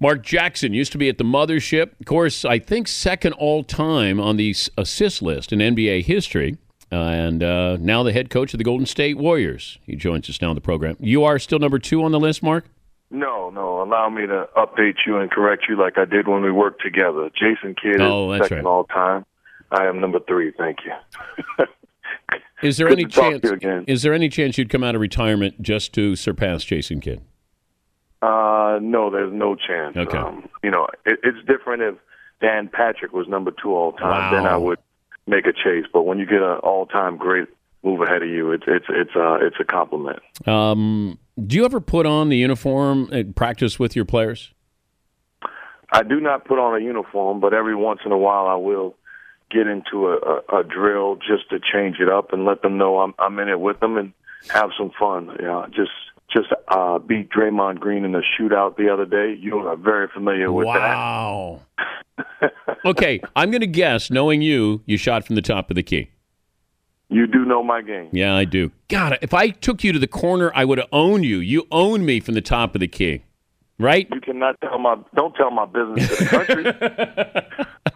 Mark 0.00 0.22
Jackson 0.22 0.72
used 0.72 0.92
to 0.92 0.98
be 0.98 1.08
at 1.08 1.18
the 1.18 1.24
mothership. 1.24 1.98
Of 1.98 2.06
course, 2.06 2.44
I 2.44 2.60
think 2.60 2.86
second 2.86 3.32
all 3.32 3.64
time 3.64 4.20
on 4.20 4.36
the 4.36 4.54
assist 4.76 5.22
list 5.22 5.52
in 5.52 5.58
NBA 5.58 6.04
history. 6.04 6.56
Uh, 6.90 6.96
and 6.96 7.42
uh, 7.42 7.76
now 7.80 8.02
the 8.02 8.12
head 8.12 8.30
coach 8.30 8.54
of 8.54 8.58
the 8.58 8.64
Golden 8.64 8.86
State 8.86 9.18
Warriors. 9.18 9.78
He 9.82 9.96
joins 9.96 10.30
us 10.30 10.40
now 10.40 10.50
on 10.50 10.54
the 10.54 10.60
program. 10.60 10.96
You 11.00 11.24
are 11.24 11.38
still 11.38 11.58
number 11.58 11.78
two 11.78 12.02
on 12.04 12.12
the 12.12 12.20
list, 12.20 12.42
Mark? 12.42 12.66
No, 13.10 13.50
no. 13.50 13.82
Allow 13.82 14.08
me 14.08 14.26
to 14.26 14.48
update 14.56 14.94
you 15.04 15.18
and 15.18 15.30
correct 15.30 15.64
you 15.68 15.76
like 15.76 15.98
I 15.98 16.04
did 16.04 16.28
when 16.28 16.42
we 16.42 16.52
worked 16.52 16.82
together. 16.82 17.28
Jason 17.34 17.74
Kidd 17.74 18.00
oh, 18.00 18.32
is 18.32 18.42
second 18.42 18.58
right. 18.58 18.66
all 18.66 18.84
time. 18.84 19.26
I 19.70 19.86
am 19.86 20.00
number 20.00 20.20
three. 20.26 20.52
Thank 20.56 20.78
you. 20.86 21.66
is 22.62 22.76
there 22.76 22.88
any 22.88 23.04
chance? 23.04 23.44
Is 23.86 24.02
there 24.02 24.14
any 24.14 24.28
chance 24.28 24.56
you'd 24.56 24.70
come 24.70 24.84
out 24.84 24.94
of 24.94 25.00
retirement 25.00 25.60
just 25.60 25.92
to 25.94 26.16
surpass 26.16 26.64
Jason 26.64 27.00
Kidd? 27.00 27.20
Uh, 28.20 28.78
no, 28.82 29.10
there's 29.10 29.32
no 29.32 29.54
chance. 29.54 29.96
Okay. 29.96 30.18
Um, 30.18 30.48
you 30.62 30.70
know, 30.70 30.88
it, 31.04 31.20
it's 31.22 31.38
different 31.46 31.82
if 31.82 31.94
Dan 32.40 32.68
Patrick 32.72 33.12
was 33.12 33.28
number 33.28 33.52
two 33.62 33.74
all 33.74 33.92
time. 33.92 34.08
Wow. 34.08 34.30
Then 34.32 34.46
I 34.46 34.56
would 34.56 34.78
make 35.26 35.46
a 35.46 35.52
chase. 35.52 35.84
But 35.92 36.02
when 36.02 36.18
you 36.18 36.26
get 36.26 36.42
an 36.42 36.58
all 36.62 36.86
time 36.86 37.16
great 37.16 37.48
move 37.82 38.00
ahead 38.00 38.22
of 38.22 38.28
you, 38.28 38.52
it's 38.52 38.64
it's 38.66 38.86
it's 38.88 39.14
uh 39.14 39.38
it's 39.40 39.56
a 39.60 39.64
compliment. 39.64 40.20
Um, 40.46 41.18
do 41.46 41.56
you 41.56 41.64
ever 41.64 41.80
put 41.80 42.06
on 42.06 42.28
the 42.28 42.36
uniform 42.36 43.08
and 43.12 43.36
practice 43.36 43.78
with 43.78 43.94
your 43.94 44.04
players? 44.04 44.52
I 45.92 46.02
do 46.02 46.20
not 46.20 46.44
put 46.44 46.58
on 46.58 46.80
a 46.80 46.84
uniform, 46.84 47.40
but 47.40 47.54
every 47.54 47.74
once 47.74 48.00
in 48.04 48.12
a 48.12 48.18
while 48.18 48.46
I 48.46 48.56
will 48.56 48.94
get 49.50 49.66
into 49.66 50.08
a, 50.08 50.16
a, 50.16 50.60
a 50.60 50.64
drill 50.64 51.16
just 51.16 51.48
to 51.50 51.58
change 51.58 51.96
it 52.00 52.08
up 52.08 52.32
and 52.32 52.44
let 52.44 52.62
them 52.62 52.76
know 52.76 52.98
I'm 53.00 53.14
I'm 53.18 53.38
in 53.38 53.48
it 53.48 53.60
with 53.60 53.80
them 53.80 53.96
and 53.96 54.12
have 54.48 54.70
some 54.76 54.90
fun. 54.98 55.36
You 55.38 55.46
know, 55.46 55.66
just 55.70 55.90
just 56.32 56.48
uh, 56.68 56.98
beat 56.98 57.30
Draymond 57.30 57.80
Green 57.80 58.04
in 58.04 58.12
the 58.12 58.22
shootout 58.38 58.76
the 58.76 58.92
other 58.92 59.06
day. 59.06 59.34
You 59.38 59.58
are 59.58 59.76
very 59.76 60.08
familiar 60.08 60.52
with 60.52 60.66
wow. 60.66 61.60
that. 61.78 62.44
Wow. 62.44 62.50
okay, 62.84 63.20
I'm 63.34 63.50
going 63.50 63.60
to 63.60 63.66
guess, 63.66 64.10
knowing 64.10 64.42
you, 64.42 64.82
you 64.86 64.96
shot 64.96 65.24
from 65.26 65.36
the 65.36 65.42
top 65.42 65.70
of 65.70 65.76
the 65.76 65.82
key. 65.82 66.10
You 67.10 67.26
do 67.26 67.44
know 67.44 67.62
my 67.62 67.80
game. 67.80 68.10
Yeah, 68.12 68.34
I 68.34 68.44
do. 68.44 68.70
God, 68.88 69.18
if 69.22 69.32
I 69.32 69.48
took 69.48 69.82
you 69.82 69.92
to 69.92 69.98
the 69.98 70.06
corner, 70.06 70.52
I 70.54 70.64
would 70.64 70.78
have 70.78 70.88
owned 70.92 71.24
you. 71.24 71.38
You 71.38 71.66
own 71.70 72.04
me 72.04 72.20
from 72.20 72.34
the 72.34 72.42
top 72.42 72.74
of 72.74 72.80
the 72.80 72.88
key, 72.88 73.24
right? 73.78 74.06
You 74.12 74.20
cannot 74.20 74.60
tell 74.60 74.78
my 74.78 74.96
don't 75.14 75.34
tell 75.34 75.50
my 75.50 75.64
business 75.64 76.08
to 76.08 76.24
the 76.24 76.30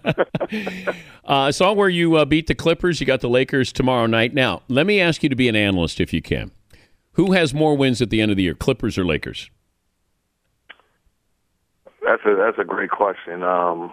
country. 0.06 0.96
uh, 1.28 1.34
I 1.34 1.50
saw 1.50 1.74
where 1.74 1.91
you 1.91 2.17
uh, 2.17 2.24
beat 2.24 2.46
the 2.46 2.55
Clippers. 2.55 3.00
You 3.00 3.06
got 3.06 3.20
the 3.20 3.28
Lakers 3.28 3.70
tomorrow 3.70 4.06
night. 4.06 4.33
Now, 4.33 4.62
let 4.69 4.86
me 4.86 4.98
ask 4.98 5.22
you 5.22 5.28
to 5.28 5.36
be 5.36 5.48
an 5.48 5.56
analyst 5.56 6.00
if 6.00 6.14
you 6.14 6.22
can. 6.22 6.50
Who 7.12 7.32
has 7.32 7.52
more 7.52 7.77
wins 7.77 8.00
at 8.00 8.10
the 8.10 8.20
end 8.20 8.30
of 8.30 8.36
the 8.36 8.44
year, 8.44 8.55
Clippers 8.55 8.96
or 8.96 9.05
Lakers? 9.05 9.50
That's 12.05 12.22
a 12.24 12.34
that's 12.34 12.58
a 12.58 12.64
great 12.64 12.91
question. 12.91 13.42
Um, 13.42 13.92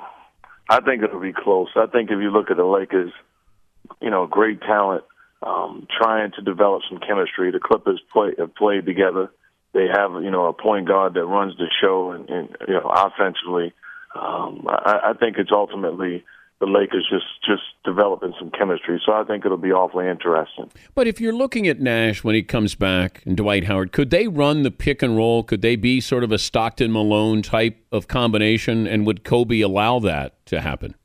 I 0.69 0.79
think 0.81 1.03
it'll 1.03 1.19
be 1.19 1.33
close. 1.33 1.67
I 1.75 1.85
think 1.87 2.11
if 2.11 2.19
you 2.19 2.31
look 2.31 2.49
at 2.49 2.57
the 2.57 2.63
Lakers, 2.63 3.11
you 4.01 4.09
know, 4.09 4.25
great 4.25 4.61
talent, 4.61 5.03
um, 5.43 5.87
trying 5.95 6.31
to 6.31 6.41
develop 6.41 6.81
some 6.89 6.99
chemistry. 6.99 7.51
The 7.51 7.59
Clippers 7.59 8.01
play 8.11 8.31
have 8.37 8.55
played 8.55 8.85
together. 8.85 9.31
They 9.73 9.87
have 9.93 10.11
you 10.23 10.31
know 10.31 10.47
a 10.47 10.53
point 10.53 10.87
guard 10.87 11.13
that 11.13 11.25
runs 11.25 11.57
the 11.57 11.67
show, 11.81 12.11
and, 12.11 12.29
and 12.29 12.55
you 12.67 12.73
know 12.73 12.89
offensively, 12.89 13.73
um, 14.15 14.65
I, 14.67 15.11
I 15.11 15.13
think 15.13 15.37
it's 15.37 15.51
ultimately 15.51 16.23
the 16.59 16.65
Lakers 16.65 17.07
just 17.09 17.25
just 17.45 17.63
developing 17.85 18.33
some 18.37 18.51
chemistry. 18.51 19.01
So 19.05 19.13
I 19.13 19.23
think 19.23 19.45
it'll 19.45 19.57
be 19.57 19.71
awfully 19.71 20.07
interesting. 20.07 20.69
But 20.93 21.07
if 21.07 21.21
you're 21.21 21.33
looking 21.33 21.67
at 21.67 21.79
Nash 21.79 22.23
when 22.23 22.35
he 22.35 22.43
comes 22.43 22.75
back 22.75 23.23
and 23.25 23.37
Dwight 23.37 23.63
Howard, 23.63 23.91
could 23.91 24.09
they 24.09 24.27
run 24.27 24.63
the 24.63 24.71
pick 24.71 25.01
and 25.01 25.15
roll? 25.15 25.43
Could 25.43 25.61
they 25.61 25.75
be 25.75 26.01
sort 26.01 26.23
of 26.23 26.31
a 26.31 26.37
Stockton 26.37 26.91
Malone 26.91 27.41
type 27.41 27.77
of 27.91 28.07
combination? 28.07 28.87
And 28.87 29.05
would 29.05 29.23
Kobe 29.23 29.61
allow 29.61 29.99
that 29.99 30.45
to 30.47 30.61
happen? 30.61 30.95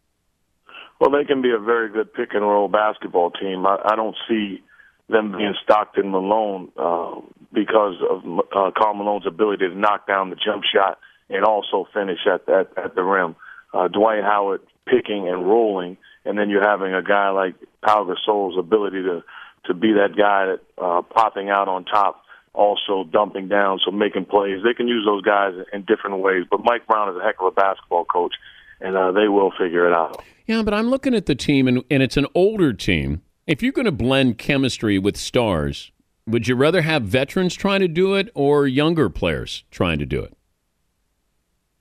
Well, 1.00 1.10
they 1.10 1.24
can 1.24 1.42
be 1.42 1.50
a 1.50 1.58
very 1.58 1.90
good 1.90 2.12
pick 2.12 2.34
and 2.34 2.42
roll 2.42 2.68
basketball 2.68 3.30
team. 3.30 3.66
I, 3.66 3.78
I 3.84 3.96
don't 3.96 4.16
see 4.28 4.62
them 5.08 5.32
being 5.32 5.54
Stockton 5.62 6.10
Malone 6.10 6.70
uh, 6.76 7.20
because 7.52 7.94
of 8.10 8.24
uh, 8.24 8.70
Karl 8.76 8.94
Malone's 8.94 9.26
ability 9.26 9.68
to 9.68 9.74
knock 9.74 10.06
down 10.06 10.30
the 10.30 10.36
jump 10.36 10.64
shot 10.64 10.98
and 11.28 11.44
also 11.44 11.86
finish 11.92 12.18
at 12.26 12.48
at, 12.48 12.76
at 12.76 12.94
the 12.94 13.02
rim. 13.02 13.36
Uh, 13.74 13.88
Dwight 13.88 14.22
Howard 14.22 14.60
picking 14.86 15.28
and 15.28 15.46
rolling, 15.46 15.96
and 16.24 16.38
then 16.38 16.48
you're 16.48 16.66
having 16.66 16.94
a 16.94 17.02
guy 17.02 17.30
like 17.30 17.54
Pau 17.82 18.04
Gasol's 18.04 18.56
ability 18.58 19.02
to 19.02 19.24
to 19.66 19.74
be 19.74 19.94
that 19.94 20.16
guy 20.16 20.46
that 20.46 20.60
uh, 20.76 21.02
popping 21.02 21.48
out 21.48 21.68
on 21.68 21.84
top, 21.84 22.22
also 22.52 23.02
dumping 23.04 23.48
down, 23.48 23.80
so 23.84 23.90
making 23.90 24.26
plays. 24.26 24.62
They 24.62 24.74
can 24.74 24.86
use 24.88 25.04
those 25.06 25.22
guys 25.22 25.54
in 25.72 25.84
different 25.86 26.18
ways. 26.18 26.44
But 26.50 26.60
Mike 26.62 26.86
Brown 26.86 27.08
is 27.08 27.16
a 27.20 27.24
heck 27.24 27.36
of 27.40 27.46
a 27.46 27.50
basketball 27.50 28.04
coach, 28.04 28.34
and 28.80 28.96
uh, 28.96 29.12
they 29.12 29.28
will 29.28 29.50
figure 29.58 29.88
it 29.88 29.94
out. 29.94 30.22
Yeah, 30.46 30.62
but 30.62 30.74
I'm 30.74 30.90
looking 30.90 31.14
at 31.14 31.26
the 31.26 31.34
team, 31.34 31.66
and, 31.66 31.82
and 31.90 32.02
it's 32.02 32.18
an 32.18 32.26
older 32.34 32.72
team. 32.72 33.22
If 33.46 33.62
you're 33.62 33.72
going 33.72 33.86
to 33.86 33.92
blend 33.92 34.38
chemistry 34.38 34.98
with 34.98 35.16
stars, 35.16 35.90
would 36.26 36.46
you 36.46 36.54
rather 36.54 36.82
have 36.82 37.02
veterans 37.02 37.54
trying 37.54 37.80
to 37.80 37.88
do 37.88 38.14
it 38.14 38.30
or 38.34 38.66
younger 38.66 39.08
players 39.08 39.64
trying 39.70 39.98
to 39.98 40.06
do 40.06 40.22
it? 40.22 40.36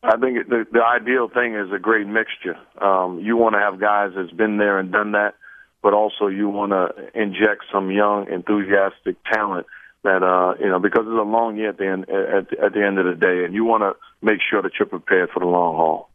I 0.03 0.18
think 0.18 0.50
the, 0.50 0.66
the 0.69 0.84
ideal 0.84 1.30
thing 1.30 1.56
is 1.56 1.72
a 1.74 1.80
great 1.80 2.06
mixture. 2.06 2.58
Um, 2.81 3.19
you 3.19 3.38
want 3.38 3.56
to 3.56 3.59
have 3.59 3.80
guys 3.80 4.12
that's 4.16 4.34
been 4.34 4.58
there 4.58 4.78
and 4.78 4.91
done 4.91 5.14
that, 5.14 5.36
but 5.81 5.94
also 5.94 6.28
you 6.28 6.50
want 6.50 6.74
to 6.74 7.09
inject 7.19 7.64
some 7.72 7.90
young, 7.90 8.28
enthusiastic 8.30 9.16
talent 9.31 9.66
that 10.03 10.22
uh, 10.22 10.56
you 10.59 10.69
know 10.69 10.80
because 10.80 11.03
it's 11.08 11.19
a 11.19 11.24
long 11.24 11.56
year 11.56 11.69
at 11.69 11.78
the 11.78 11.88
end 11.88 12.09
at, 12.09 12.53
at 12.59 12.74
the 12.74 12.86
end 12.86 13.00
of 13.00 13.06
the 13.06 13.16
day, 13.16 13.46
and 13.46 13.53
you 13.53 13.64
want 13.64 13.84
to 13.84 13.94
make 14.22 14.40
sure 14.50 14.62
that 14.62 14.74
you're 14.78 14.86
prepared 14.86 15.30
for 15.34 15.40
the 15.40 15.46
long 15.46 15.75
haul. 15.75 16.09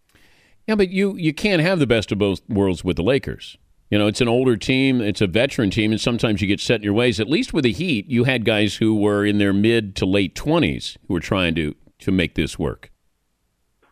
Yeah, 0.67 0.75
but 0.75 0.91
you 0.91 1.17
you 1.17 1.33
can't 1.33 1.63
have 1.63 1.79
the 1.79 1.87
best 1.87 2.13
of 2.13 2.19
both 2.19 2.43
worlds 2.49 2.85
with 2.85 2.97
the 2.97 3.03
Lakers. 3.03 3.57
You 3.91 3.99
know, 3.99 4.07
it's 4.07 4.21
an 4.21 4.29
older 4.29 4.59
team, 4.59 5.01
it's 5.01 5.23
a 5.23 5.27
veteran 5.27 5.71
team, 5.71 5.93
and 5.93 6.01
sometimes 6.01 6.43
you 6.43 6.47
get 6.47 6.61
set 6.61 6.77
in 6.77 6.83
your 6.83 6.93
ways. 6.93 7.19
At 7.19 7.31
least 7.31 7.55
with 7.55 7.65
the 7.65 7.73
Heat, 7.73 8.07
you 8.11 8.25
had 8.25 8.45
guys 8.45 8.77
who 8.77 8.95
were 8.95 9.25
in 9.25 9.39
their 9.39 9.55
mid 9.55 9.97
to 9.97 10.05
late 10.05 10.35
twenties 10.35 10.99
who 11.09 11.15
were 11.15 11.21
trying 11.21 11.55
to 11.55 11.75
to 12.01 12.13
make 12.13 12.35
this 12.35 12.59
work. 12.59 12.91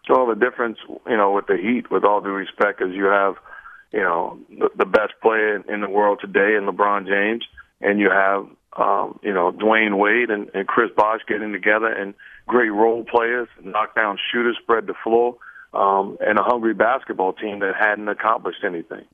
Well, 0.08 0.26
the 0.26 0.34
difference, 0.34 0.78
you 1.06 1.16
know, 1.16 1.32
with 1.32 1.46
the 1.46 1.56
Heat, 1.56 1.90
with 1.90 2.04
all 2.04 2.20
due 2.20 2.30
respect, 2.30 2.80
is 2.80 2.94
you 2.94 3.06
have, 3.06 3.34
you 3.92 4.00
know, 4.00 4.38
the, 4.48 4.70
the 4.78 4.84
best 4.84 5.14
player 5.20 5.56
in 5.56 5.80
the 5.80 5.88
world 5.88 6.18
today 6.20 6.56
in 6.56 6.66
LeBron 6.66 7.06
James, 7.06 7.44
and 7.80 7.98
you 7.98 8.10
have, 8.10 8.46
um, 8.76 9.18
you 9.22 9.32
know, 9.32 9.52
Dwyane 9.52 9.98
Wade 9.98 10.30
and, 10.30 10.50
and 10.54 10.66
Chris 10.68 10.90
Bosh 10.96 11.20
getting 11.28 11.52
together 11.52 11.88
and 11.88 12.14
great 12.46 12.70
role 12.70 13.04
players, 13.04 13.48
knockdown 13.62 14.18
shooters, 14.32 14.56
spread 14.62 14.86
the 14.86 14.94
floor, 15.02 15.36
um, 15.74 16.16
and 16.20 16.38
a 16.38 16.42
hungry 16.42 16.74
basketball 16.74 17.32
team 17.32 17.58
that 17.60 17.74
hadn't 17.78 18.08
accomplished 18.08 18.64
anything. 18.64 19.04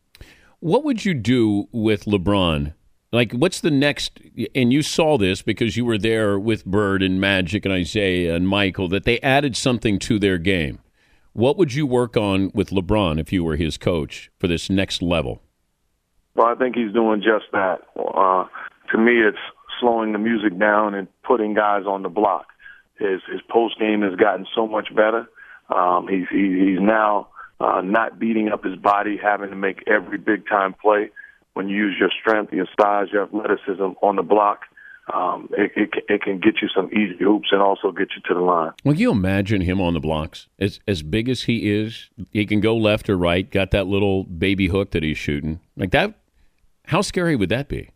What 0.60 0.84
would 0.84 1.04
you 1.04 1.14
do 1.14 1.68
with 1.72 2.04
LeBron? 2.04 2.74
Like, 3.12 3.32
what's 3.32 3.60
the 3.60 3.70
next? 3.70 4.20
And 4.54 4.72
you 4.72 4.80
saw 4.80 5.18
this 5.18 5.42
because 5.42 5.76
you 5.76 5.84
were 5.84 5.98
there 5.98 6.38
with 6.38 6.64
Bird 6.64 7.02
and 7.02 7.20
Magic 7.20 7.66
and 7.66 7.74
Isiah 7.74 8.34
and 8.34 8.48
Michael 8.48 8.88
that 8.88 9.04
they 9.04 9.20
added 9.20 9.54
something 9.54 9.98
to 10.00 10.18
their 10.18 10.38
game. 10.38 10.78
What 11.34 11.58
would 11.58 11.74
you 11.74 11.86
work 11.86 12.16
on 12.16 12.50
with 12.54 12.70
LeBron 12.70 13.20
if 13.20 13.32
you 13.32 13.44
were 13.44 13.56
his 13.56 13.76
coach 13.76 14.30
for 14.38 14.48
this 14.48 14.70
next 14.70 15.02
level? 15.02 15.42
Well, 16.34 16.46
I 16.46 16.54
think 16.54 16.74
he's 16.74 16.92
doing 16.92 17.20
just 17.20 17.52
that. 17.52 17.80
Uh, 17.96 18.46
to 18.92 18.98
me, 18.98 19.12
it's 19.20 19.38
slowing 19.78 20.12
the 20.12 20.18
music 20.18 20.58
down 20.58 20.94
and 20.94 21.08
putting 21.22 21.52
guys 21.52 21.84
on 21.86 22.02
the 22.02 22.08
block. 22.08 22.46
His 22.98 23.20
his 23.30 23.40
post 23.50 23.78
game 23.78 24.02
has 24.02 24.14
gotten 24.16 24.46
so 24.54 24.66
much 24.66 24.94
better. 24.94 25.26
Um, 25.74 26.08
he's 26.08 26.28
he, 26.30 26.70
he's 26.70 26.80
now 26.80 27.28
uh, 27.60 27.82
not 27.82 28.18
beating 28.18 28.48
up 28.48 28.64
his 28.64 28.76
body, 28.76 29.18
having 29.22 29.50
to 29.50 29.56
make 29.56 29.82
every 29.86 30.18
big 30.18 30.46
time 30.46 30.74
play. 30.74 31.10
When 31.54 31.68
you 31.68 31.76
use 31.76 31.96
your 31.98 32.10
strength, 32.20 32.52
your 32.52 32.66
size, 32.80 33.08
your 33.12 33.24
athleticism 33.24 33.82
on 34.02 34.16
the 34.16 34.22
block, 34.22 34.62
um, 35.12 35.48
it, 35.52 35.72
it, 35.76 35.90
it 36.08 36.22
can 36.22 36.38
get 36.38 36.62
you 36.62 36.68
some 36.74 36.88
easy 36.92 37.18
hoops 37.18 37.48
and 37.50 37.60
also 37.60 37.90
get 37.90 38.08
you 38.16 38.22
to 38.28 38.34
the 38.34 38.40
line. 38.40 38.72
Well, 38.84 38.94
you 38.94 39.10
imagine 39.10 39.60
him 39.60 39.80
on 39.80 39.94
the 39.94 40.00
blocks 40.00 40.48
as 40.58 40.80
as 40.86 41.02
big 41.02 41.28
as 41.28 41.42
he 41.42 41.70
is. 41.70 42.08
He 42.30 42.46
can 42.46 42.60
go 42.60 42.76
left 42.76 43.10
or 43.10 43.16
right. 43.16 43.50
Got 43.50 43.72
that 43.72 43.86
little 43.86 44.24
baby 44.24 44.68
hook 44.68 44.92
that 44.92 45.02
he's 45.02 45.18
shooting 45.18 45.60
like 45.76 45.90
that. 45.90 46.14
How 46.86 47.00
scary 47.02 47.36
would 47.36 47.48
that 47.48 47.68
be? 47.68 47.90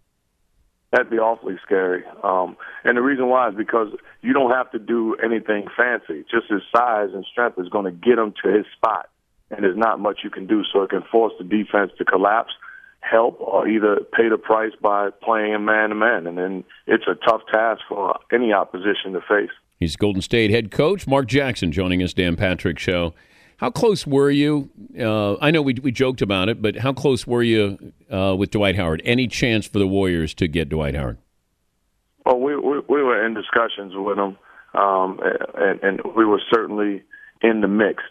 That'd 0.92 1.10
be 1.10 1.18
awfully 1.18 1.56
scary. 1.64 2.04
Um, 2.22 2.56
and 2.84 2.96
the 2.96 3.02
reason 3.02 3.28
why 3.28 3.48
is 3.48 3.54
because 3.54 3.88
you 4.22 4.32
don't 4.32 4.52
have 4.52 4.70
to 4.70 4.78
do 4.78 5.16
anything 5.22 5.66
fancy. 5.76 6.24
Just 6.30 6.50
his 6.50 6.62
size 6.74 7.10
and 7.12 7.24
strength 7.30 7.58
is 7.58 7.68
going 7.68 7.84
to 7.84 7.90
get 7.90 8.18
him 8.18 8.32
to 8.44 8.50
his 8.52 8.64
spot, 8.76 9.08
and 9.50 9.64
there's 9.64 9.76
not 9.76 10.00
much 10.00 10.20
you 10.22 10.30
can 10.30 10.46
do. 10.46 10.62
So 10.72 10.82
it 10.82 10.90
can 10.90 11.02
force 11.10 11.32
the 11.38 11.44
defense 11.44 11.92
to 11.98 12.04
collapse 12.04 12.52
help 13.08 13.40
or 13.40 13.68
either 13.68 14.00
pay 14.12 14.28
the 14.28 14.38
price 14.38 14.72
by 14.80 15.10
playing 15.22 15.52
him 15.52 15.64
man 15.64 15.90
to 15.90 15.94
man. 15.94 16.26
And 16.26 16.36
then 16.36 16.64
it's 16.86 17.04
a 17.06 17.14
tough 17.14 17.42
task 17.52 17.82
for 17.88 18.18
any 18.32 18.52
opposition 18.52 19.12
to 19.12 19.20
face. 19.20 19.50
He's 19.78 19.96
Golden 19.96 20.22
State 20.22 20.50
head 20.50 20.70
coach 20.70 21.06
Mark 21.06 21.26
Jackson 21.26 21.70
joining 21.70 22.02
us, 22.02 22.12
Dan 22.12 22.36
Patrick 22.36 22.78
Show. 22.78 23.14
How 23.58 23.70
close 23.70 24.06
were 24.06 24.30
you? 24.30 24.70
Uh, 24.98 25.36
I 25.38 25.50
know 25.50 25.62
we, 25.62 25.74
we 25.74 25.90
joked 25.90 26.20
about 26.20 26.48
it, 26.48 26.60
but 26.60 26.76
how 26.76 26.92
close 26.92 27.26
were 27.26 27.42
you 27.42 27.92
uh, 28.10 28.34
with 28.38 28.50
Dwight 28.50 28.76
Howard? 28.76 29.00
Any 29.04 29.28
chance 29.28 29.66
for 29.66 29.78
the 29.78 29.86
Warriors 29.86 30.34
to 30.34 30.48
get 30.48 30.68
Dwight 30.68 30.94
Howard? 30.94 31.18
Well, 32.24 32.38
we 32.38 32.56
we, 32.56 32.80
we 32.88 33.02
were 33.02 33.24
in 33.24 33.34
discussions 33.34 33.92
with 33.94 34.18
him, 34.18 34.36
um, 34.74 35.20
and, 35.54 35.80
and 35.82 36.00
we 36.14 36.24
were 36.24 36.42
certainly 36.52 37.02
in 37.40 37.60
the 37.60 37.68
mix, 37.68 38.02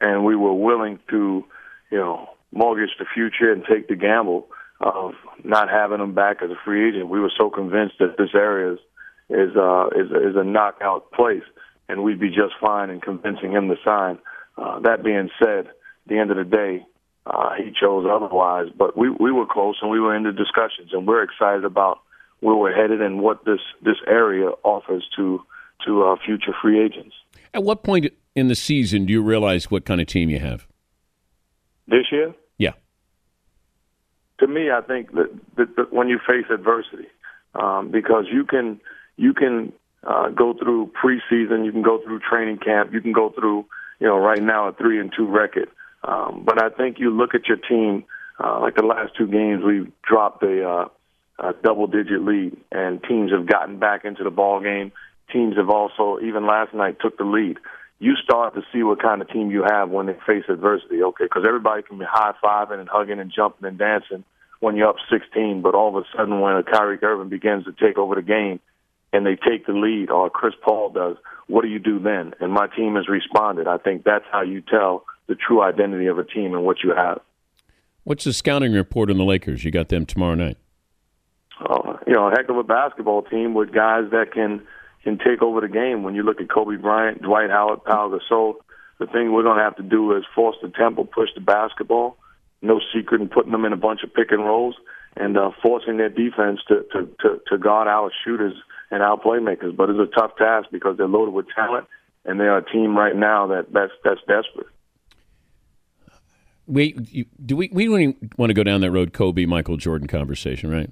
and 0.00 0.24
we 0.24 0.36
were 0.36 0.54
willing 0.54 0.98
to, 1.08 1.44
you 1.90 1.98
know, 1.98 2.28
mortgage 2.52 2.90
the 2.98 3.04
future 3.12 3.52
and 3.52 3.64
take 3.64 3.88
the 3.88 3.96
gamble 3.96 4.48
of 4.80 5.12
not 5.44 5.68
having 5.68 6.00
him 6.00 6.14
back 6.14 6.38
as 6.42 6.50
a 6.50 6.56
free 6.64 6.88
agent. 6.88 7.08
We 7.08 7.20
were 7.20 7.32
so 7.36 7.50
convinced 7.50 7.96
that 7.98 8.16
this 8.16 8.30
area 8.34 8.74
is 8.74 8.78
is 9.28 9.56
uh, 9.56 9.88
is, 9.88 10.10
is 10.10 10.36
a 10.36 10.44
knockout 10.44 11.12
place, 11.12 11.44
and 11.88 12.02
we'd 12.02 12.20
be 12.20 12.28
just 12.28 12.54
fine 12.60 12.90
in 12.90 13.00
convincing 13.00 13.52
him 13.52 13.68
to 13.68 13.76
sign. 13.84 14.18
Uh, 14.56 14.80
that 14.80 15.04
being 15.04 15.30
said, 15.42 15.66
at 15.66 15.74
the 16.06 16.18
end 16.18 16.30
of 16.30 16.36
the 16.36 16.44
day, 16.44 16.84
uh, 17.26 17.54
he 17.54 17.70
chose 17.78 18.06
otherwise. 18.10 18.68
But 18.76 18.96
we 18.96 19.10
we 19.10 19.30
were 19.30 19.46
close, 19.46 19.76
and 19.82 19.90
we 19.90 20.00
were 20.00 20.16
in 20.16 20.24
the 20.24 20.32
discussions, 20.32 20.92
and 20.92 21.06
we're 21.06 21.22
excited 21.22 21.64
about 21.64 22.00
where 22.40 22.56
we're 22.56 22.74
headed 22.74 23.00
and 23.00 23.20
what 23.20 23.44
this 23.44 23.60
this 23.82 23.96
area 24.06 24.48
offers 24.64 25.06
to 25.16 25.42
to 25.86 26.04
uh, 26.04 26.16
future 26.24 26.54
free 26.60 26.82
agents. 26.82 27.14
At 27.54 27.62
what 27.62 27.82
point 27.84 28.06
in 28.34 28.48
the 28.48 28.54
season 28.54 29.06
do 29.06 29.12
you 29.12 29.22
realize 29.22 29.70
what 29.70 29.84
kind 29.84 30.00
of 30.00 30.06
team 30.06 30.30
you 30.30 30.38
have? 30.38 30.66
This 31.90 32.06
year? 32.12 32.34
Yeah. 32.56 32.72
To 34.38 34.46
me, 34.46 34.70
I 34.70 34.80
think 34.80 35.12
that, 35.12 35.28
that, 35.56 35.76
that 35.76 35.92
when 35.92 36.08
you 36.08 36.20
face 36.26 36.46
adversity, 36.48 37.08
um, 37.54 37.90
because 37.90 38.26
you 38.32 38.44
can 38.44 38.80
you 39.16 39.34
can 39.34 39.72
uh, 40.06 40.28
go 40.28 40.54
through 40.54 40.92
preseason, 41.02 41.64
you 41.66 41.72
can 41.72 41.82
go 41.82 42.00
through 42.02 42.20
training 42.20 42.58
camp, 42.58 42.92
you 42.92 43.00
can 43.00 43.12
go 43.12 43.30
through 43.30 43.66
you 43.98 44.06
know 44.06 44.16
right 44.16 44.40
now 44.40 44.68
a 44.68 44.72
three 44.72 45.00
and 45.00 45.12
two 45.14 45.26
record. 45.26 45.68
Um, 46.04 46.44
but 46.46 46.62
I 46.62 46.70
think 46.70 46.98
you 47.00 47.10
look 47.10 47.34
at 47.34 47.48
your 47.48 47.58
team, 47.58 48.04
uh, 48.42 48.60
like 48.60 48.76
the 48.76 48.84
last 48.84 49.16
two 49.18 49.26
games, 49.26 49.62
we 49.64 49.92
dropped 50.08 50.42
a, 50.42 50.66
uh, 50.66 50.88
a 51.38 51.52
double-digit 51.62 52.22
lead, 52.22 52.56
and 52.72 53.02
teams 53.02 53.32
have 53.32 53.46
gotten 53.46 53.78
back 53.78 54.06
into 54.06 54.24
the 54.24 54.30
ball 54.30 54.60
game. 54.60 54.92
Teams 55.30 55.58
have 55.58 55.68
also, 55.68 56.18
even 56.24 56.46
last 56.46 56.72
night, 56.72 56.96
took 57.02 57.18
the 57.18 57.24
lead 57.24 57.58
you 58.00 58.14
start 58.16 58.54
to 58.54 58.62
see 58.72 58.82
what 58.82 59.00
kind 59.00 59.22
of 59.22 59.28
team 59.28 59.50
you 59.50 59.62
have 59.62 59.90
when 59.90 60.06
they 60.06 60.16
face 60.26 60.44
adversity. 60.48 61.02
Okay, 61.02 61.24
because 61.24 61.44
everybody 61.46 61.82
can 61.82 61.98
be 61.98 62.06
high 62.08 62.32
fiving 62.42 62.80
and 62.80 62.88
hugging 62.88 63.20
and 63.20 63.30
jumping 63.30 63.68
and 63.68 63.78
dancing 63.78 64.24
when 64.58 64.76
you're 64.76 64.88
up 64.88 64.96
16, 65.10 65.62
but 65.62 65.74
all 65.74 65.96
of 65.96 66.02
a 66.02 66.06
sudden 66.16 66.40
when 66.40 66.56
a 66.56 66.62
Kyrie 66.62 66.98
Irving 67.02 67.28
begins 67.28 67.64
to 67.64 67.72
take 67.72 67.96
over 67.96 68.14
the 68.14 68.22
game 68.22 68.60
and 69.12 69.26
they 69.26 69.34
take 69.36 69.66
the 69.66 69.72
lead, 69.72 70.10
or 70.10 70.30
Chris 70.30 70.54
Paul 70.62 70.90
does, 70.90 71.16
what 71.48 71.62
do 71.62 71.68
you 71.68 71.78
do 71.78 71.98
then? 71.98 72.32
And 72.40 72.52
my 72.52 72.68
team 72.68 72.94
has 72.94 73.08
responded. 73.08 73.66
I 73.66 73.78
think 73.78 74.04
that's 74.04 74.24
how 74.30 74.42
you 74.42 74.60
tell 74.60 75.04
the 75.26 75.34
true 75.34 75.62
identity 75.62 76.06
of 76.06 76.18
a 76.18 76.24
team 76.24 76.54
and 76.54 76.64
what 76.64 76.78
you 76.84 76.94
have. 76.94 77.20
What's 78.04 78.24
the 78.24 78.32
scouting 78.32 78.72
report 78.72 79.10
on 79.10 79.18
the 79.18 79.24
Lakers? 79.24 79.64
You 79.64 79.70
got 79.70 79.88
them 79.88 80.06
tomorrow 80.06 80.34
night. 80.34 80.58
Uh, 81.58 81.96
you 82.06 82.14
know, 82.14 82.28
a 82.28 82.30
heck 82.30 82.48
of 82.48 82.56
a 82.56 82.62
basketball 82.62 83.22
team 83.22 83.52
with 83.52 83.72
guys 83.72 84.04
that 84.12 84.32
can 84.32 84.62
can 85.02 85.18
take 85.18 85.42
over 85.42 85.60
the 85.60 85.68
game. 85.68 86.02
When 86.02 86.14
you 86.14 86.22
look 86.22 86.40
at 86.40 86.50
Kobe 86.50 86.76
Bryant, 86.76 87.22
Dwight 87.22 87.50
Howard, 87.50 87.84
Pau 87.84 88.10
Gasol, 88.10 88.54
the 88.98 89.06
thing 89.06 89.32
we're 89.32 89.42
going 89.42 89.56
to 89.56 89.64
have 89.64 89.76
to 89.76 89.82
do 89.82 90.16
is 90.16 90.24
force 90.34 90.56
the 90.62 90.68
tempo, 90.68 91.04
push 91.04 91.30
the 91.34 91.40
basketball. 91.40 92.16
No 92.62 92.80
secret 92.94 93.22
in 93.22 93.28
putting 93.28 93.52
them 93.52 93.64
in 93.64 93.72
a 93.72 93.76
bunch 93.76 94.00
of 94.04 94.12
pick 94.12 94.30
and 94.30 94.44
rolls 94.44 94.76
and 95.16 95.36
uh, 95.36 95.50
forcing 95.62 95.96
their 95.96 96.10
defense 96.10 96.60
to, 96.68 96.84
to, 96.92 97.08
to, 97.20 97.40
to 97.48 97.58
guard 97.58 97.88
our 97.88 98.12
shooters 98.24 98.54
and 98.90 99.02
our 99.02 99.18
playmakers. 99.18 99.74
But 99.74 99.90
it's 99.90 99.98
a 99.98 100.14
tough 100.14 100.36
task 100.36 100.68
because 100.70 100.96
they're 100.96 101.08
loaded 101.08 101.32
with 101.32 101.46
talent, 101.54 101.86
and 102.24 102.38
they're 102.38 102.58
a 102.58 102.70
team 102.70 102.96
right 102.96 103.16
now 103.16 103.46
that 103.48 103.72
that's 103.72 103.92
that's 104.04 104.20
desperate. 104.20 104.66
We 106.66 106.92
do 107.44 107.56
we 107.56 107.70
we 107.72 107.86
don't 107.86 108.00
even 108.00 108.30
want 108.36 108.50
to 108.50 108.54
go 108.54 108.62
down 108.62 108.82
that 108.82 108.90
road, 108.90 109.12
Kobe 109.12 109.46
Michael 109.46 109.76
Jordan 109.76 110.06
conversation, 110.06 110.70
right? 110.70 110.90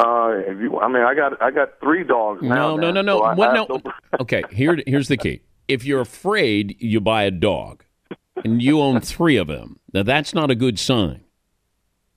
Uh, 0.00 0.50
you, 0.58 0.78
I 0.80 0.88
mean, 0.88 1.02
I 1.02 1.14
got 1.14 1.42
I 1.42 1.50
got 1.50 1.78
three 1.80 2.04
dogs 2.04 2.42
now. 2.42 2.76
No, 2.76 2.76
no, 2.76 2.90
no, 2.90 3.02
no. 3.02 3.18
So 3.18 3.34
what, 3.34 3.54
no. 3.54 3.66
no 3.68 3.92
okay, 4.20 4.42
here 4.50 4.78
here's 4.86 5.08
the 5.08 5.16
key. 5.16 5.42
If 5.68 5.84
you're 5.84 6.00
afraid, 6.00 6.76
you 6.78 7.00
buy 7.00 7.24
a 7.24 7.30
dog, 7.30 7.84
and 8.42 8.62
you 8.62 8.80
own 8.80 9.00
three 9.02 9.36
of 9.36 9.48
them. 9.48 9.78
Now 9.92 10.02
that's 10.02 10.32
not 10.34 10.50
a 10.50 10.54
good 10.54 10.78
sign. 10.78 11.24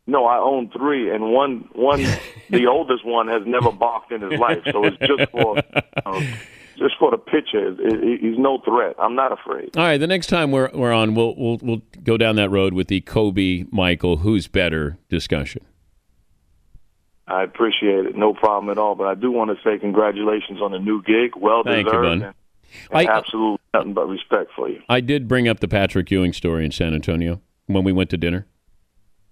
No, 0.07 0.25
I 0.25 0.37
own 0.37 0.69
three, 0.69 1.13
and 1.13 1.33
one 1.33 1.67
one 1.73 2.05
the 2.49 2.67
oldest 2.71 3.05
one 3.05 3.27
has 3.27 3.41
never 3.45 3.71
barked 3.71 4.13
in 4.13 4.21
his 4.21 4.39
life, 4.39 4.59
so 4.71 4.85
it's 4.85 4.97
just 4.97 5.31
for. 5.31 5.61
just 6.75 6.95
for 6.97 7.11
the 7.11 7.17
picture, 7.17 7.69
he's 8.19 8.37
no 8.37 8.57
threat. 8.65 8.95
I'm 8.97 9.13
not 9.13 9.31
afraid. 9.31 9.77
All 9.77 9.83
right, 9.83 9.99
the 9.99 10.07
next 10.07 10.27
time 10.27 10.51
we're 10.51 10.71
we're 10.73 10.91
on, 10.91 11.15
we'll 11.15 11.35
we'll 11.35 11.59
we'll 11.61 11.81
go 12.03 12.17
down 12.17 12.35
that 12.37 12.49
road 12.49 12.73
with 12.73 12.87
the 12.87 13.01
Kobe 13.01 13.65
Michael 13.71 14.17
who's 14.17 14.47
better 14.47 14.97
discussion. 15.07 15.63
I 17.27 17.43
appreciate 17.43 18.05
it. 18.05 18.15
No 18.17 18.33
problem 18.33 18.69
at 18.69 18.77
all. 18.77 18.95
But 18.95 19.07
I 19.07 19.15
do 19.15 19.31
want 19.31 19.51
to 19.51 19.57
say 19.63 19.79
congratulations 19.79 20.61
on 20.61 20.71
the 20.71 20.79
new 20.79 21.01
gig. 21.01 21.31
Well 21.35 21.63
Thank 21.63 21.87
deserved. 21.87 22.05
You, 22.05 22.11
and, 22.11 22.23
and 22.23 22.33
I, 22.91 23.05
absolutely 23.05 23.59
nothing 23.73 23.93
but 23.93 24.07
respect 24.07 24.51
for 24.55 24.69
you. 24.69 24.81
I 24.89 24.99
did 24.99 25.27
bring 25.27 25.47
up 25.47 25.59
the 25.59 25.67
Patrick 25.67 26.11
Ewing 26.11 26.33
story 26.33 26.65
in 26.65 26.71
San 26.71 26.93
Antonio 26.93 27.41
when 27.67 27.83
we 27.83 27.91
went 27.91 28.09
to 28.11 28.17
dinner. 28.17 28.47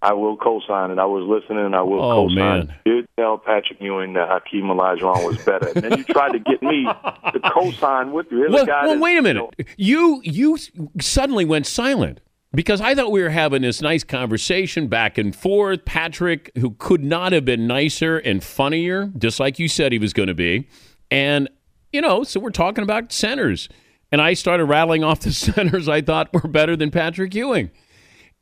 I 0.03 0.13
will 0.13 0.35
co-sign 0.35 0.89
it. 0.89 0.97
I 0.97 1.05
was 1.05 1.27
listening, 1.27 1.63
and 1.63 1.75
I 1.75 1.83
will 1.83 2.01
oh, 2.01 2.27
co-sign. 2.27 2.35
Man. 2.35 2.75
You 2.85 3.01
did 3.01 3.07
tell 3.19 3.37
Patrick 3.37 3.79
Ewing 3.79 4.13
that 4.13 4.29
Hakeem 4.29 4.63
Olajuwon 4.63 5.27
was 5.27 5.37
better, 5.45 5.67
and 5.67 5.83
then 5.83 5.99
you 5.99 6.03
tried 6.05 6.31
to 6.31 6.39
get 6.39 6.63
me 6.63 6.85
to 6.85 7.39
co-sign 7.53 8.11
with 8.11 8.25
you. 8.31 8.39
Here's 8.39 8.51
well, 8.51 8.65
well 8.65 8.99
wait 8.99 9.17
a 9.17 9.21
minute. 9.21 9.53
You, 9.77 10.01
know, 10.01 10.21
you 10.23 10.57
you 10.57 10.57
suddenly 10.99 11.45
went 11.45 11.67
silent 11.67 12.19
because 12.53 12.81
I 12.81 12.95
thought 12.95 13.11
we 13.11 13.21
were 13.21 13.29
having 13.29 13.61
this 13.61 13.81
nice 13.81 14.03
conversation 14.03 14.87
back 14.87 15.17
and 15.17 15.35
forth. 15.35 15.85
Patrick, 15.85 16.51
who 16.57 16.71
could 16.71 17.03
not 17.03 17.31
have 17.31 17.45
been 17.45 17.65
nicer 17.65 18.17
and 18.17 18.43
funnier, 18.43 19.11
just 19.17 19.39
like 19.39 19.57
you 19.57 19.67
said 19.67 19.91
he 19.91 19.99
was 19.99 20.13
going 20.13 20.27
to 20.27 20.33
be. 20.33 20.67
And, 21.09 21.49
you 21.93 22.01
know, 22.01 22.23
so 22.23 22.39
we're 22.39 22.49
talking 22.49 22.83
about 22.83 23.11
centers. 23.11 23.69
And 24.11 24.21
I 24.21 24.33
started 24.33 24.65
rattling 24.65 25.03
off 25.03 25.19
the 25.21 25.31
centers 25.31 25.87
I 25.87 26.01
thought 26.01 26.33
were 26.33 26.49
better 26.49 26.75
than 26.75 26.91
Patrick 26.91 27.33
Ewing. 27.33 27.71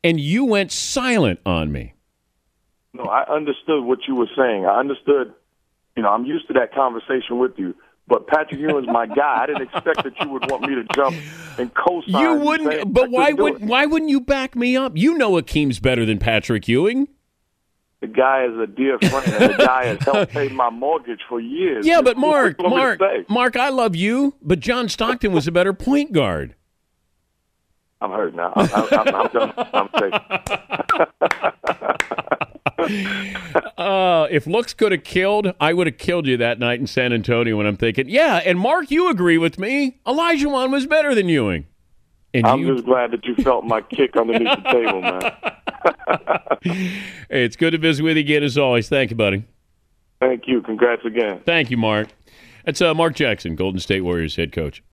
And 0.02 0.18
you 0.18 0.44
went 0.44 0.72
silent 0.72 1.40
on 1.46 1.70
me. 1.70 1.94
No, 2.92 3.04
I 3.04 3.22
understood 3.32 3.84
what 3.84 4.00
you 4.08 4.16
were 4.16 4.28
saying. 4.36 4.66
I 4.66 4.80
understood, 4.80 5.32
you 5.96 6.02
know, 6.02 6.08
I'm 6.08 6.24
used 6.24 6.48
to 6.48 6.54
that 6.54 6.74
conversation 6.74 7.38
with 7.38 7.52
you. 7.56 7.76
But 8.10 8.26
Patrick 8.26 8.60
Ewing's 8.60 8.88
my 8.88 9.06
guy. 9.06 9.44
I 9.44 9.46
didn't 9.46 9.62
expect 9.62 10.02
that 10.02 10.12
you 10.20 10.28
would 10.30 10.50
want 10.50 10.62
me 10.62 10.74
to 10.74 10.82
jump 10.96 11.16
and 11.58 11.72
co-sign. 11.72 12.20
You 12.20 12.34
wouldn't, 12.44 12.92
but 12.92 13.08
why 13.08 13.32
would 13.32 13.64
why 13.66 13.86
wouldn't 13.86 14.10
you 14.10 14.20
back 14.20 14.56
me 14.56 14.76
up? 14.76 14.96
You 14.96 15.16
know 15.16 15.40
Akeem's 15.40 15.78
better 15.78 16.04
than 16.04 16.18
Patrick 16.18 16.66
Ewing. 16.66 17.06
The 18.00 18.08
guy 18.08 18.46
is 18.46 18.58
a 18.58 18.66
dear 18.66 18.98
friend, 18.98 19.32
and 19.32 19.52
the 19.54 19.64
guy 19.64 19.84
has 19.86 20.00
helped 20.00 20.32
pay 20.32 20.48
my 20.48 20.70
mortgage 20.70 21.20
for 21.28 21.38
years. 21.38 21.86
Yeah, 21.86 22.00
but 22.00 22.16
Mark, 22.16 22.58
Mark, 22.58 22.98
Mark, 23.28 23.56
I 23.56 23.68
love 23.68 23.94
you, 23.94 24.34
but 24.42 24.58
John 24.58 24.88
Stockton 24.88 25.32
was 25.32 25.46
a 25.46 25.52
better 25.52 25.72
point 25.72 26.12
guard. 26.12 26.56
I'm 28.00 28.10
hurt 28.10 28.34
now. 28.34 28.54
I'm, 28.56 28.68
I'm, 28.74 29.14
I'm 29.14 29.28
done. 29.28 29.52
I'm 29.72 29.88
uh, 33.78 34.26
if 34.30 34.46
looks 34.46 34.74
could 34.74 34.92
have 34.92 35.04
killed, 35.04 35.52
I 35.60 35.72
would 35.72 35.86
have 35.86 35.98
killed 35.98 36.26
you 36.26 36.36
that 36.38 36.58
night 36.58 36.80
in 36.80 36.86
San 36.86 37.12
Antonio. 37.12 37.56
When 37.56 37.66
I'm 37.66 37.76
thinking, 37.76 38.08
yeah, 38.08 38.36
and 38.44 38.58
Mark, 38.58 38.90
you 38.90 39.10
agree 39.10 39.38
with 39.38 39.58
me. 39.58 39.98
Olajuwon 40.06 40.70
was 40.70 40.86
better 40.86 41.14
than 41.14 41.28
Ewing. 41.28 41.66
And 42.32 42.46
I'm 42.46 42.60
you... 42.60 42.74
just 42.74 42.86
glad 42.86 43.10
that 43.10 43.24
you 43.24 43.34
felt 43.36 43.64
my 43.64 43.80
kick 43.80 44.16
underneath 44.16 44.56
the 44.62 44.70
table, 44.70 45.00
man. 45.02 45.32
hey, 46.62 47.02
it's 47.44 47.56
good 47.56 47.72
to 47.72 47.78
visit 47.78 48.02
with 48.02 48.16
you 48.16 48.20
again, 48.20 48.42
as 48.42 48.56
always. 48.56 48.88
Thank 48.88 49.10
you, 49.10 49.16
buddy. 49.16 49.44
Thank 50.20 50.46
you. 50.46 50.62
Congrats 50.62 51.04
again. 51.04 51.40
Thank 51.44 51.70
you, 51.70 51.76
Mark. 51.76 52.08
That's 52.64 52.80
uh, 52.80 52.94
Mark 52.94 53.14
Jackson, 53.14 53.56
Golden 53.56 53.80
State 53.80 54.02
Warriors 54.02 54.36
head 54.36 54.52
coach. 54.52 54.82